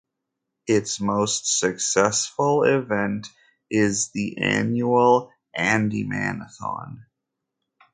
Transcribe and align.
Its 0.65 0.99
most 0.99 1.59
successful 1.59 2.63
event 2.63 3.27
is 3.69 4.09
the 4.09 4.39
annual 4.39 5.31
Andyman-a-Thon. 5.55 7.05